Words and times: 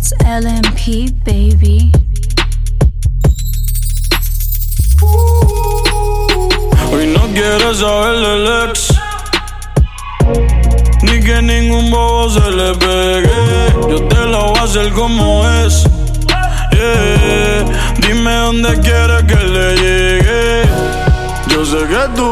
It's 0.00 0.14
LMP, 0.24 1.12
baby. 1.26 1.92
Hoy 6.90 7.06
no 7.08 7.26
quiere 7.34 7.74
saber 7.74 8.16
del 8.24 8.46
ex. 8.70 8.94
Ni 11.02 11.20
que 11.20 11.42
ningún 11.42 11.90
bobo 11.90 12.30
se 12.30 12.50
le 12.50 12.74
pegue. 12.76 13.74
Yo 13.90 14.02
te 14.08 14.24
lo 14.24 14.52
voy 14.52 14.58
a 14.58 14.62
hacer 14.62 14.90
como 14.94 15.46
es. 15.46 15.84
Dime 18.00 18.34
dónde 18.36 18.80
quieres 18.80 19.24
que 19.24 19.36
le 19.36 19.76
llegue. 19.76 20.62
Yo 21.48 21.66
sé 21.66 21.76
que 21.76 22.08
tú 22.16 22.30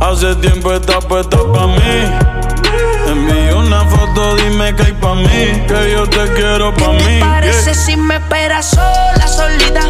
hace 0.00 0.34
tiempo 0.40 0.72
estás 0.72 1.04
puesta 1.04 1.38
pa' 1.52 1.68
mí. 1.68 2.27
Envío 3.08 3.58
una 3.58 3.84
foto, 3.86 4.36
dime 4.36 4.74
que 4.76 4.82
hay 4.82 4.92
pa' 4.92 5.14
mí, 5.14 5.64
que 5.66 5.92
yo 5.92 6.06
te 6.08 6.30
quiero 6.34 6.74
pa' 6.74 6.90
¿Qué 6.90 7.04
mí. 7.04 7.18
te 7.18 7.20
parece 7.20 7.74
si 7.74 7.96
me 7.96 8.16
esperas 8.16 8.66
sola, 8.70 9.26
solita? 9.26 9.80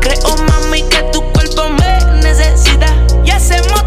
Creo, 0.00 0.36
mami, 0.48 0.82
que 0.88 1.02
tu 1.12 1.22
cuerpo 1.32 1.68
me 1.70 2.20
necesita. 2.22 2.88
Y 3.24 3.30
hacemos 3.30 3.82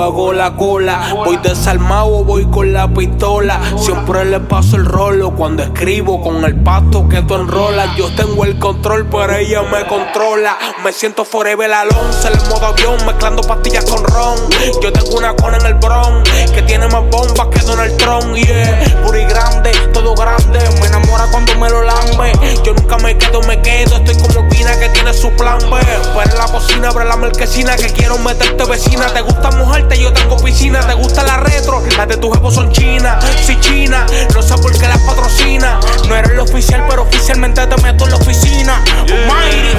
hago 0.00 0.32
la 0.32 0.56
cola. 0.56 1.14
Voy 1.24 1.36
desarmado 1.38 2.24
voy 2.24 2.46
con 2.46 2.72
la 2.72 2.88
pistola. 2.88 3.60
Siempre 3.76 4.24
le 4.24 4.40
paso 4.40 4.76
el 4.76 4.84
rolo 4.84 5.32
cuando 5.32 5.62
escribo 5.62 6.22
con 6.22 6.44
el 6.44 6.56
pasto 6.56 7.08
que 7.08 7.22
tú 7.22 7.34
enrolas. 7.34 7.96
Yo 7.96 8.14
tengo 8.14 8.44
el 8.44 8.58
control, 8.58 9.06
pero 9.10 9.34
ella 9.34 9.62
me 9.62 9.86
controla. 9.86 10.56
Me 10.84 10.92
siento 10.92 11.24
forever 11.24 11.72
Alonso 11.72 12.28
en 12.28 12.34
el 12.34 12.48
modo 12.48 12.66
avión, 12.66 13.04
mezclando 13.06 13.42
pastillas 13.42 13.84
con 13.84 14.04
ron. 14.04 14.36
Yo 14.82 14.92
tengo 14.92 15.16
una 15.16 15.34
cona 15.34 15.58
en 15.58 15.66
el 15.66 15.74
bron 15.74 16.22
que 16.54 16.62
tiene 16.62 16.86
más 16.88 17.02
bombas 17.10 17.48
que 17.48 17.60
Donald 17.60 17.96
Trump. 17.96 18.34
Yeah, 18.34 19.02
puri 19.04 19.24
grande, 19.24 19.72
todo 19.92 20.14
grande. 20.14 20.58
Me 20.80 20.86
enamora 20.86 21.26
cuando 21.30 21.54
me 21.56 21.68
lo 21.68 21.82
lambe. 21.82 22.32
Yo 22.64 22.74
nunca 22.74 22.96
me 22.98 23.16
quedo, 23.16 23.40
me 23.42 23.60
quedo. 23.60 23.96
Estoy 23.96 24.16
como 24.16 24.31
Que 24.62 24.88
tiene 24.88 25.12
su 25.12 25.30
plan 25.32 25.58
B. 25.58 25.80
Pero 25.80 26.30
en 26.30 26.38
la 26.38 26.44
cocina, 26.46 26.88
abre 26.88 27.04
la 27.04 27.16
marquesina 27.16 27.76
que 27.76 27.92
quiero 27.92 28.16
meterte 28.18 28.64
vecina. 28.64 29.06
Te 29.06 29.20
gusta 29.20 29.50
mojarte, 29.50 30.00
yo 30.00 30.12
tengo 30.12 30.36
piscina. 30.36 30.80
Te 30.80 30.94
gusta 30.94 31.24
la 31.24 31.38
retro, 31.38 31.82
las 31.96 32.08
de 32.08 32.16
tu 32.16 32.30
jefe 32.30 32.50
son 32.50 32.70
chinas. 32.70 33.24
Si 33.44 33.58
china, 33.60 34.06
no 34.32 34.40
sé 34.40 34.54
por 34.54 34.72
qué 34.72 34.86
las 34.86 34.98
patrocina. 35.00 35.80
No 36.08 36.16
eres 36.16 36.30
el 36.30 36.40
oficial, 36.40 36.84
pero 36.88 37.02
oficialmente 37.02 37.66
te 37.66 37.82
meto 37.82 38.04
en 38.04 38.10
la 38.10 38.16
oficina. 38.16 38.82
Almighty. 39.00 39.76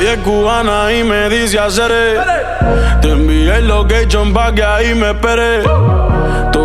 Ella 0.00 0.12
es 0.14 0.18
cubana 0.18 0.92
y 0.92 1.02
me 1.02 1.28
dice 1.28 1.58
hacer 1.58 1.92
Te 3.00 3.10
envié 3.10 3.56
el 3.56 3.68
location 3.68 4.32
pa' 4.32 4.52
que 4.52 4.64
ahí 4.64 4.94
me 4.94 5.10
espere. 5.10 5.62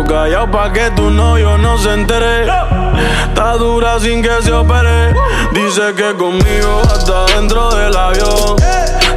Callado 0.08 0.50
pa' 0.50 0.72
que 0.72 0.90
tu 0.92 1.10
novio 1.10 1.58
no 1.58 1.76
se 1.76 1.92
entere. 1.92 2.46
Está 3.28 3.58
dura 3.58 4.00
sin 4.00 4.22
que 4.22 4.42
se 4.42 4.50
opere. 4.50 5.12
Dice 5.52 5.94
que 5.94 6.14
conmigo 6.16 6.80
hasta 6.82 7.26
dentro 7.26 7.68
del 7.74 7.94
avión. 7.94 8.56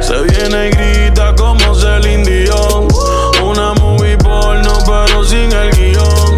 Se 0.00 0.20
viene 0.20 0.68
y 0.68 0.70
grita 0.70 1.34
como 1.34 1.74
Celine 1.74 2.24
Dion. 2.24 2.88
Una 3.42 3.72
movie 3.80 4.18
porno 4.18 4.72
pero 4.84 5.24
sin 5.24 5.50
el 5.50 5.70
guion. 5.70 6.36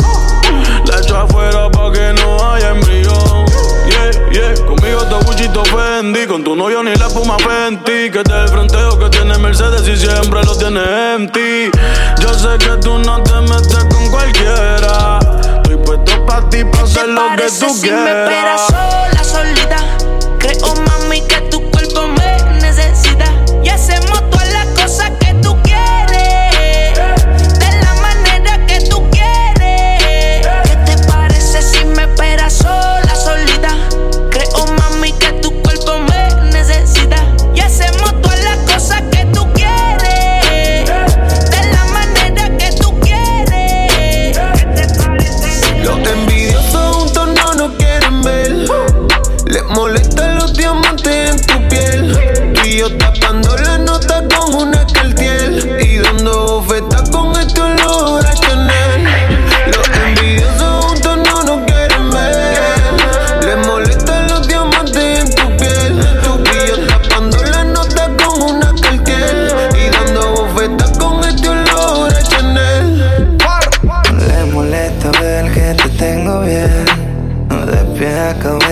La 0.86 1.00
echo 1.00 1.16
afuera 1.18 1.68
pa' 1.70 1.90
que 1.90 2.12
no 2.12 2.52
haya. 2.52 2.83
Yeah, 4.34 4.52
conmigo 4.66 4.98
te 5.04 5.14
buchito 5.24 5.62
Fendi. 5.64 6.26
Con 6.26 6.42
tu 6.42 6.56
novio 6.56 6.82
ni 6.82 6.92
la 6.96 7.06
puma 7.06 7.36
Fenty. 7.38 8.10
Que 8.10 8.24
te 8.24 8.32
el 8.32 8.48
fronteo 8.48 8.98
que 8.98 9.08
tiene 9.08 9.38
Mercedes 9.38 9.86
y 9.86 9.96
siempre 9.96 10.42
lo 10.42 10.58
tiene 10.58 10.80
empty. 11.14 11.70
Yo 12.20 12.34
sé 12.34 12.58
que 12.58 12.76
tú 12.82 12.98
no 12.98 13.22
te 13.22 13.40
metes 13.42 13.84
con 13.84 14.10
cualquiera. 14.10 15.20
Estoy 15.62 15.76
puesto 15.76 16.26
pa' 16.26 16.48
ti, 16.50 16.64
pa' 16.64 16.82
hacer 16.82 17.04
¿Te 17.04 17.12
lo 17.12 17.22
que 17.36 17.44
tú 17.44 17.74
si 17.74 17.82
quieras. 17.82 18.23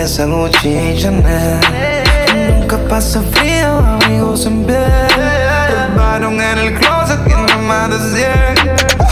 Cabeza 0.02 0.24
Gucci 0.26 0.68
y. 0.68 1.20
Nunca 2.58 2.76
pasa 2.88 3.22
frío, 3.30 3.78
amigos 3.78 4.46
en 4.46 4.64
piel. 4.64 4.76
El 4.76 5.94
varón 5.96 6.40
en 6.40 6.58
el 6.58 6.74
closet 6.74 7.24
tiene 7.24 7.56
más 7.58 7.88
de 7.88 8.24
100. 8.56 8.66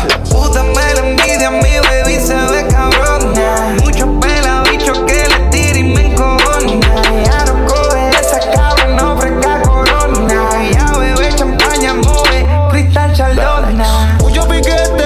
La 0.08 0.18
puta 0.24 0.64
me 0.64 0.94
la 0.94 1.00
envidia, 1.08 1.50
mi 1.52 1.78
baby 1.78 2.18
se 2.20 2.34
ve 2.34 2.66
cabrona. 2.68 3.76
Mucho 3.84 4.18
pela, 4.18 4.64
bicho 4.68 5.06
que 5.06 5.28
le 5.28 5.38
tira 5.50 5.78
y 5.78 5.84
me 5.84 6.06
encojona. 6.06 6.80
Ya 7.24 7.44
no 7.44 7.66
coge 7.66 8.10
esa 8.20 8.40
cabrón, 8.52 8.96
no 8.96 9.16
fresca 9.16 9.62
corona. 9.62 10.44
Ya 10.72 10.98
bebe 10.98 11.32
champaña, 11.36 11.94
mueve 11.94 12.46
cristal 12.72 13.12
chalona. 13.12 14.18
Mucho 14.20 14.48
piquete, 14.48 15.04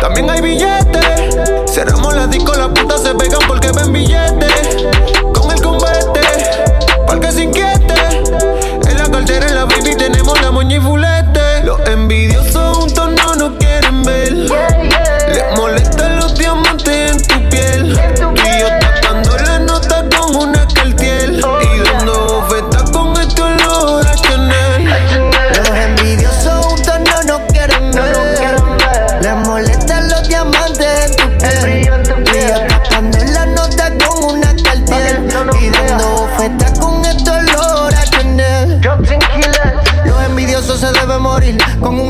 también 0.00 0.30
hay 0.30 0.40
billetes. 0.40 1.36
Cerramos 1.70 2.14
la 2.14 2.26
disco, 2.26 2.54
las 2.54 2.68
putas 2.68 3.02
se 3.02 3.14
pegan 3.14 3.41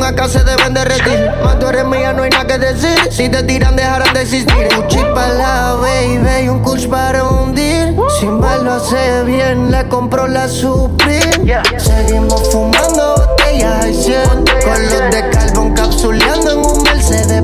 un 0.02 0.08
AK 0.08 0.28
se 0.28 0.44
deben 0.44 0.75
derretir. 0.75 1.31
Más 1.44 1.58
tú 1.58 1.66
eres 1.69 1.84
mía, 1.84 2.12
no 2.12 2.22
hay 2.25 2.31
nada 2.31 2.46
que 2.46 2.58
decir. 2.58 2.99
Si 3.10 3.28
te 3.28 3.43
tiran, 3.44 3.76
dejarán 3.76 4.12
de 4.14 4.22
existir. 4.22 4.69
Gucci 4.76 4.99
para 5.14 5.34
la 5.34 5.75
baby 5.75 6.44
y 6.44 6.49
un 6.49 6.60
kush 6.62 6.88
para 6.88 7.25
hundir. 7.25 7.94
Sin 8.19 8.40
mal 8.40 8.64
lo 8.64 8.72
hace 8.75 9.22
bien, 9.25 9.70
le 9.70 9.87
compro 9.88 10.26
la 10.26 10.49
Supreme. 10.49 11.62
Seguimos 11.78 12.50
fumando 12.50 13.14
botellas 13.16 13.84
al 13.84 13.94
100. 13.94 14.22
Con 14.64 14.82
los 14.82 15.10
de 15.10 15.31
carbón 15.31 15.75
capsuleando 15.75 16.50
en 16.50 16.58
un 16.58 16.82
Mercedes 16.82 17.43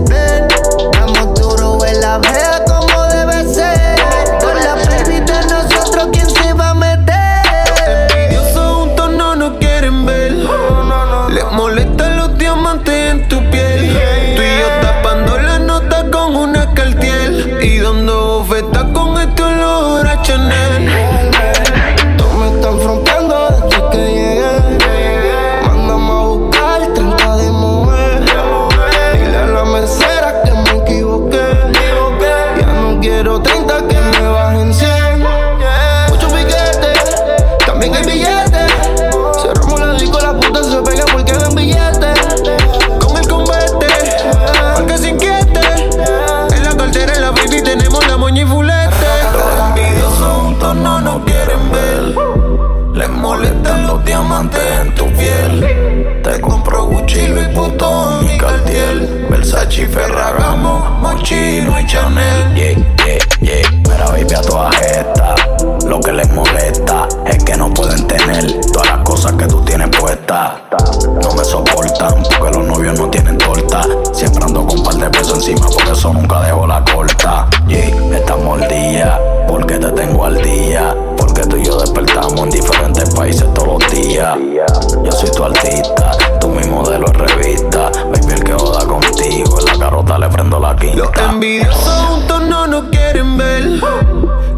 envidiosos 91.48 92.06
juntos 92.06 92.42
no 92.48 92.66
nos 92.66 92.84
quieren 92.90 93.36
ver. 93.38 93.80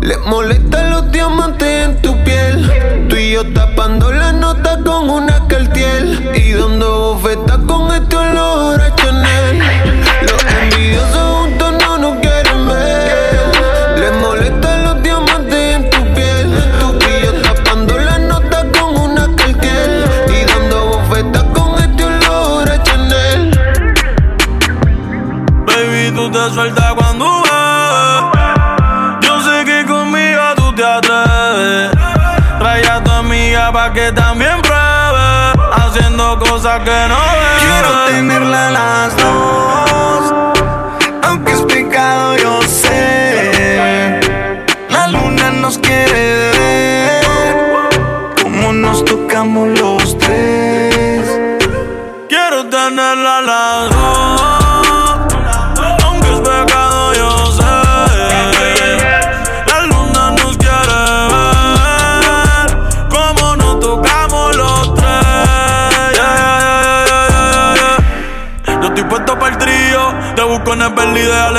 Les 0.03 0.19
molestan 0.27 0.91
los 0.91 1.11
diamantes 1.13 1.87
en 1.87 2.03
tu 2.03 2.13
piel. 2.25 3.07
Tú 3.09 3.17
y 3.17 3.33
yo 3.33 3.53
tapando 3.53 4.11
la 4.11 4.33
nota 4.33 4.81
con 4.85 5.09
una 5.09 5.47
cartiel 5.47 6.31
y 6.35 6.53
dando 6.53 7.15
bofetas 7.15 7.59
con 7.67 7.90
cuando 26.97 27.43
ves. 27.43 28.23
Yo 29.23 29.41
sé 29.43 29.65
que 29.65 29.85
conmigo 29.87 30.43
tú 30.57 30.73
te 30.75 30.85
atreves. 30.85 31.91
Trae 32.59 32.87
a 32.89 33.03
tu 33.03 33.11
amiga 33.11 33.73
pa' 33.73 33.93
que 33.93 34.13
también 34.13 34.61
pruebe. 34.63 35.53
Haciendo 35.73 36.39
cosas 36.39 36.81
que 36.81 37.09
no 37.09 37.17
ves. 37.17 37.63
Quiero 37.63 38.05
tenerla 38.07 38.71
las 38.71 39.17
dos. 39.17 39.90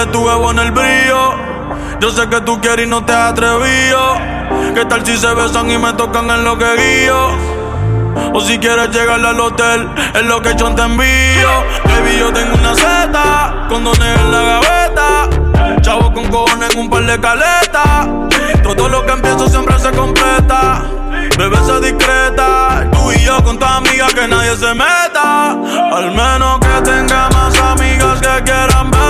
tu 0.07 0.23
bebo 0.23 0.51
en 0.51 0.59
el 0.59 0.71
brillo. 0.71 1.33
Yo 1.99 2.09
sé 2.09 2.27
que 2.29 2.41
tú 2.41 2.59
quieres 2.61 2.85
y 2.85 2.89
no 2.89 3.05
te 3.05 3.13
has 3.13 3.31
atrevido. 3.31 4.15
¿Qué 4.73 4.85
tal 4.85 5.05
si 5.05 5.17
se 5.17 5.33
besan 5.33 5.69
y 5.69 5.77
me 5.77 5.93
tocan 5.93 6.29
en 6.29 6.43
lo 6.43 6.57
que 6.57 6.65
guío? 6.75 7.29
O 8.33 8.41
si 8.41 8.57
quieres 8.57 8.89
llegar 8.89 9.23
al 9.23 9.39
hotel, 9.39 9.89
es 10.13 10.23
lo 10.23 10.41
que 10.41 10.55
yo 10.55 10.73
te 10.73 10.81
envío. 10.81 11.51
Baby, 11.83 12.17
yo 12.19 12.33
tengo 12.33 12.55
una 12.55 12.73
seta, 12.75 13.67
condones 13.69 14.19
en 14.19 14.31
la 14.31 14.41
gaveta. 14.41 15.81
Chavo 15.81 16.13
con 16.13 16.27
cojones 16.29 16.73
en 16.73 16.79
un 16.79 16.89
par 16.89 17.05
de 17.05 17.19
caletas. 17.19 18.07
Todo 18.63 18.89
lo 18.89 19.05
que 19.05 19.11
empiezo 19.11 19.47
siempre 19.47 19.77
se 19.79 19.91
completa. 19.91 20.83
Bebé, 21.37 21.57
se 21.65 21.79
discreta. 21.81 22.87
Tú 22.91 23.11
y 23.11 23.19
yo 23.19 23.43
con 23.43 23.59
tu 23.59 23.65
amiga 23.65 24.07
que 24.07 24.27
nadie 24.27 24.55
se 24.55 24.73
meta. 24.73 25.51
Al 25.51 26.11
menos 26.11 26.59
que 26.59 26.81
tenga 26.89 27.29
más 27.29 27.59
amigas 27.59 28.19
que 28.21 28.43
quieran 28.43 28.91
ver. 28.91 29.00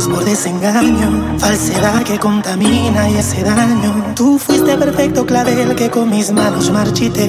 es 0.00 0.08
por 0.08 0.24
desengaño, 0.24 1.38
falsedad 1.38 2.02
que 2.04 2.18
contamina 2.18 3.10
y 3.10 3.18
hace 3.18 3.42
daño. 3.42 4.14
Tú 4.16 4.38
fuiste 4.38 4.74
perfecto 4.78 5.26
clavel 5.26 5.74
que 5.76 5.90
con 5.90 6.08
mis 6.08 6.32
manos 6.32 6.70
marchité. 6.70 7.28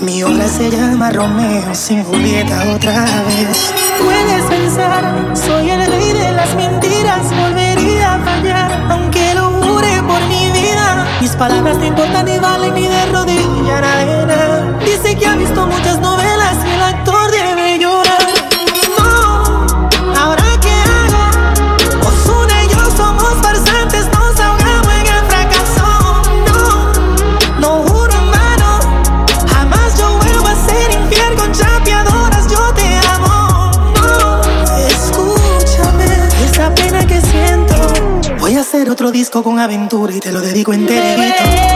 Mi 0.00 0.24
obra 0.24 0.48
se 0.48 0.68
llama 0.68 1.10
Romeo 1.10 1.72
sin 1.74 2.02
Julieta 2.02 2.64
otra 2.74 3.04
vez. 3.28 3.72
Puedes 4.02 4.42
pensar, 4.50 5.32
soy 5.46 5.70
el 5.70 5.86
rey 5.86 6.12
de 6.12 6.32
las 6.32 6.52
mentiras, 6.56 7.22
volvería 7.40 8.14
a 8.14 8.18
fallar, 8.18 8.70
aunque 8.90 9.34
lo 9.36 9.50
jure 9.62 10.02
por 10.02 10.20
mi 10.26 10.50
vida. 10.60 11.06
Mis 11.20 11.36
palabras 11.36 11.76
no 11.78 11.84
importan 11.84 12.26
ni 12.26 12.38
valen 12.38 12.74
ni 12.74 12.88
de 12.88 13.06
rodilla 13.12 13.78
arena. 13.78 14.78
Dice 14.84 15.16
que 15.16 15.26
ha 15.26 15.36
visto 15.36 15.66
muchas 15.68 16.00
novelas 16.00 16.56
y 16.66 16.70
el 16.74 16.82
actor 16.82 17.21
con 39.40 39.58
aventura 39.58 40.14
y 40.14 40.20
te 40.20 40.30
lo 40.30 40.42
dedico 40.42 40.74
enterito. 40.74 41.71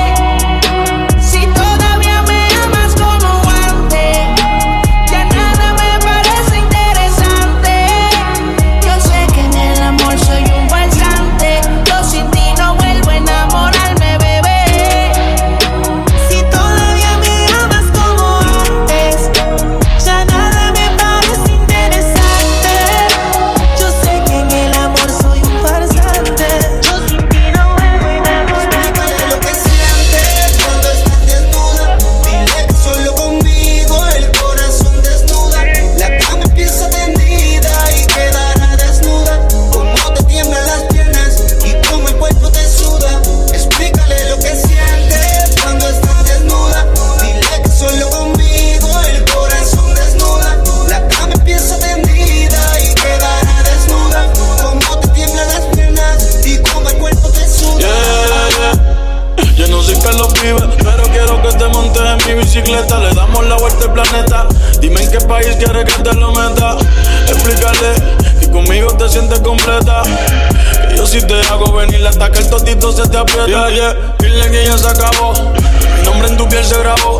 te 71.40 71.52
hago 71.52 71.72
venir 71.72 72.06
hasta 72.06 72.30
que 72.30 72.38
el 72.38 72.48
totito 72.48 72.92
se 72.92 73.08
te 73.08 73.18
aprieta. 73.18 73.46
Yeah, 73.46 73.70
yeah. 73.70 74.14
Dile 74.18 74.50
que 74.50 74.64
ya 74.64 74.78
se 74.78 74.88
acabó. 74.88 75.32
Mi 75.32 76.02
nombre 76.04 76.28
en 76.28 76.36
tu 76.36 76.48
piel 76.48 76.64
se 76.64 76.78
grabó. 76.78 77.18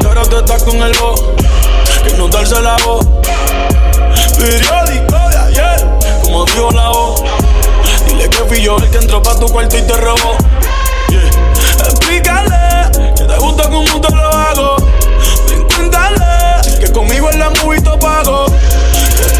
Y 0.00 0.06
ahora 0.06 0.22
tú 0.22 0.38
estás 0.38 0.62
con 0.62 0.76
el 0.82 0.92
voz. 0.98 1.22
Que 2.04 2.12
no 2.14 2.28
darse 2.28 2.60
la 2.60 2.76
voz. 2.84 3.06
Periódico 4.38 5.28
de 5.30 5.36
ayer, 5.36 5.86
como 6.22 6.44
dijo 6.44 6.70
la 6.72 6.88
voz. 6.90 7.22
Dile 8.06 8.28
que 8.28 8.44
fui 8.44 8.62
yo 8.62 8.76
el 8.76 8.90
que 8.90 8.98
entró 8.98 9.22
pa' 9.22 9.38
tu 9.38 9.46
cuarto 9.46 9.76
y 9.76 9.82
te 9.82 9.96
robó. 9.96 10.36
Yeah. 11.08 11.88
Explícale 11.88 13.14
que 13.16 13.24
te 13.24 13.36
gusta 13.38 13.68
como 13.68 14.00
te 14.00 14.14
lo 14.14 14.28
hago. 14.28 14.76
Cuéntale 15.74 16.78
que 16.80 16.92
conmigo 16.92 17.30
en 17.30 17.38
la 17.38 17.50
pago. 17.98 18.46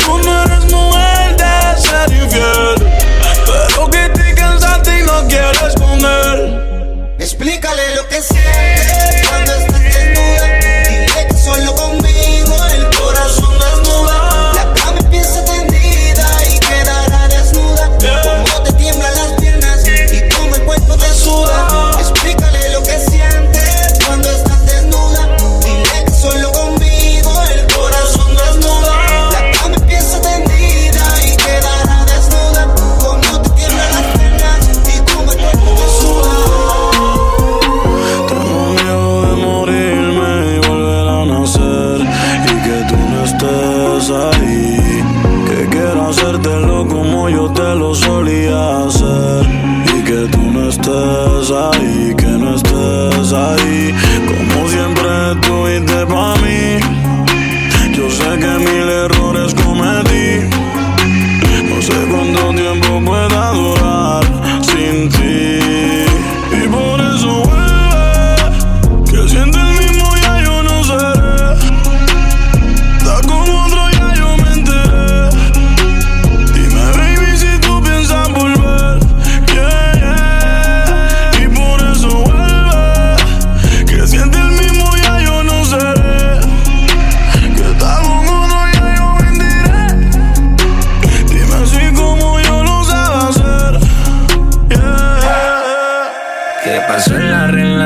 Tú 0.04 0.18
no 0.18 0.42
eres 0.44 0.72
mujer 0.72 1.36
de 1.36 1.80
ser 1.80 2.12
infiel. 2.12 2.67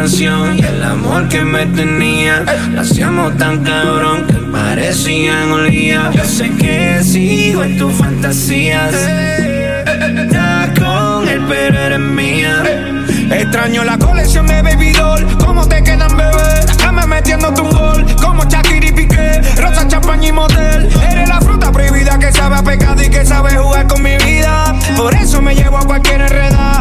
La 0.02 0.54
y 0.56 0.60
el 0.60 0.82
amor 0.82 1.28
que 1.28 1.42
me 1.42 1.64
tenía? 1.66 2.44
Lo 2.72 2.80
hacíamos 2.80 3.36
tan 3.36 3.62
cabrón 3.62 4.26
que 4.26 4.34
parecían 4.50 5.52
olía. 5.52 6.10
Yo 6.12 6.24
sé 6.24 6.50
que 6.56 7.04
sigo 7.04 7.62
en 7.62 7.78
tus 7.78 7.92
fantasías. 7.94 8.92
Estás 8.94 10.70
con 10.76 11.28
él, 11.28 11.40
pero 11.48 11.78
eres 11.78 12.00
mía. 12.00 12.64
Extraño 13.30 13.84
la 13.84 13.96
colección 13.96 14.48
de 14.48 14.60
Baby 14.62 14.90
Doll. 14.90 15.24
¿Cómo 15.38 15.68
te 15.68 15.80
quedan, 15.84 16.16
bebé? 16.16 16.66
La 16.66 16.76
cama 16.76 17.06
metiéndote 17.06 17.60
un 17.60 17.70
gol. 17.70 18.04
Como 18.20 18.42
Shakira 18.44 18.88
y 18.88 18.92
Piqué. 18.92 19.40
Rosa, 19.56 19.86
champaña 19.86 20.28
y 20.28 20.32
motel. 20.32 20.88
Eres 21.12 21.28
la 21.28 21.40
fruta 21.40 21.70
prohibida 21.70 22.18
que 22.18 22.32
sabe 22.32 22.56
a 22.56 22.62
pecado 22.64 23.00
y 23.04 23.08
que 23.08 23.24
sabe 23.24 23.56
jugar 23.56 23.86
con 23.86 24.02
mi 24.02 24.16
vida. 24.16 24.74
Por 24.96 25.14
eso 25.14 25.40
me 25.40 25.54
llevo 25.54 25.78
a 25.78 25.86
cualquier 25.86 26.22
enreda. 26.22 26.71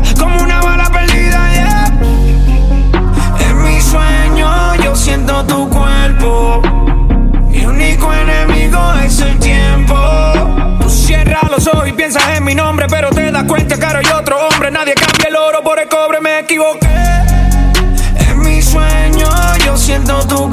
Piensas 12.12 12.38
en 12.38 12.44
mi 12.44 12.56
nombre, 12.56 12.88
pero 12.89 13.10
te 13.10 13.32
das 13.32 13.44
cuenta 13.44 13.77
que 13.77 13.86
hay 13.86 14.06
otro 14.08 14.38
hombre. 14.48 14.70
Nadie 14.70 14.94
cambia 14.96 15.30
el 15.30 15.36
oro 15.36 15.63
por 15.63 15.80
el 15.80 15.88
cobre, 15.88 16.20
me 16.20 16.39
equivoqué. 16.39 16.88
En 18.18 18.39
mi 18.39 18.62
sueño 18.62 19.30
yo 19.65 19.77
siento 19.77 20.20
tu 20.27 20.50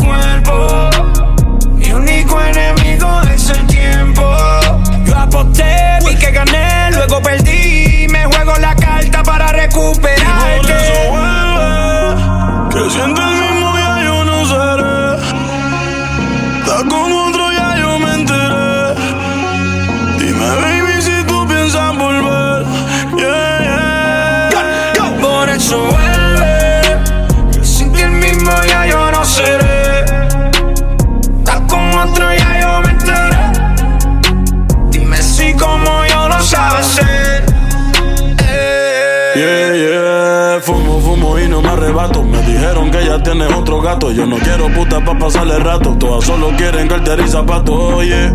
Yeah, 39.39 39.73
yeah, 39.73 40.61
fumo, 40.61 41.01
fumo 41.01 41.39
y 41.39 41.47
no 41.47 41.63
me 41.63 41.69
arrebato. 41.69 42.25
Me 42.25 42.39
dijeron 42.43 42.91
que 42.91 43.05
ya 43.07 43.23
tienes 43.23 43.53
otro 43.55 43.81
gato. 43.81 44.11
Yo 44.11 44.27
no 44.27 44.37
quiero 44.39 44.69
puta 44.75 44.99
pa' 45.05 45.17
pasarle 45.17 45.61
rato. 45.61 45.97
Todas 45.97 46.25
solo 46.25 46.51
quieren 46.57 46.89
cartera 46.89 47.23
y 47.25 47.29
zapatos, 47.29 47.79
oye. 47.95 48.33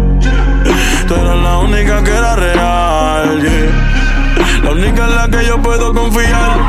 Tú 1.05 1.13
eras 1.13 1.36
la 1.36 1.57
única 1.57 2.01
que 2.05 2.10
era 2.10 2.38
real, 2.38 3.41
yeah. 3.41 4.63
La 4.63 4.72
única 4.72 5.05
en 5.05 5.15
la 5.17 5.27
que 5.27 5.45
yo 5.45 5.62
puedo 5.62 5.93
confiar. 5.93 6.67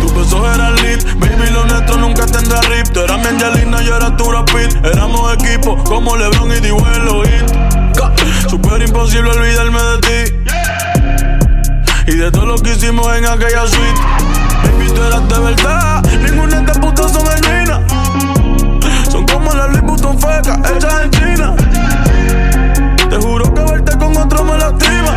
Tus 0.00 0.14
besos 0.14 0.52
eran 0.52 0.74
lit, 0.74 1.04
baby, 1.20 1.50
lo 1.52 1.64
nuestro 1.66 1.96
nunca 1.98 2.26
tendrá 2.26 2.60
rip. 2.62 2.88
Tú 2.88 3.02
eras 3.02 3.18
mi 3.20 3.26
Angelina, 3.26 3.82
yo 3.82 3.96
era 3.96 4.16
tu 4.16 4.24
Brad 4.24 4.46
Pitt. 4.46 4.84
Éramos 4.84 5.32
equipo 5.34 5.76
como 5.84 6.16
LeBron 6.16 6.50
y 6.56 6.58
Dibuelo 6.58 7.22
Hit. 7.22 8.50
Super 8.50 8.82
imposible 8.82 9.30
olvidarme 9.30 9.78
de 9.80 9.98
ti. 10.00 10.39
Y 12.10 12.16
de 12.16 12.30
todo 12.32 12.44
lo 12.44 12.56
que 12.56 12.72
hicimos 12.72 13.06
en 13.16 13.24
aquella 13.24 13.66
suite 13.68 14.00
Baby, 14.64 14.90
tú 14.92 15.02
eras 15.02 15.28
de 15.28 15.38
verdad 15.38 16.02
Ninguna 16.24 16.56
de 16.56 16.60
estas 16.62 16.78
putas 16.78 17.12
son 17.12 17.24
genuinas 17.26 17.80
Son 19.10 19.24
como 19.26 19.52
las 19.54 19.68
Louis 19.68 19.82
Vuitton 19.82 20.18
fecas 20.18 20.58
Hechas 20.70 21.04
en 21.04 21.10
China 21.12 21.54
Te 23.08 23.16
juro 23.16 23.54
que 23.54 23.60
verte 23.60 23.96
con 23.96 24.16
otro 24.16 24.44
me 24.44 24.58
lastima 24.58 25.14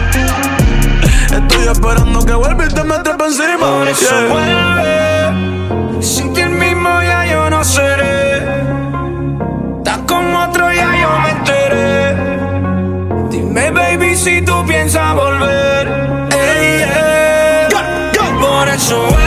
Estoy 1.31 1.67
esperando 1.71 2.23
que 2.25 2.33
vuelva 2.33 2.65
y 2.65 2.67
te 2.67 2.83
metes 2.83 3.15
pa' 3.15 3.25
encima 3.25 3.57
Por 3.57 3.87
eso 3.87 4.05
Yeah. 4.05 4.27
vuelve. 4.31 6.03
Sin 6.03 6.33
ti 6.33 6.41
el 6.41 6.49
mismo 6.51 6.89
ya 7.01 7.25
yo 7.25 7.49
no 7.49 7.63
seré. 7.63 8.37
Estás 9.77 9.97
con 10.07 10.35
otro 10.35 10.71
ya 10.71 10.89
yo 11.01 11.19
me 11.23 11.29
enteré. 11.31 12.15
Dime, 13.29 13.71
baby, 13.71 14.15
si 14.15 14.41
tú 14.41 14.65
piensas 14.67 15.15
volver. 15.15 16.22
Ey, 18.93 18.99
yeah. 18.99 19.01
Por 19.01 19.01
eso 19.01 19.09
vuelve. 19.09 19.22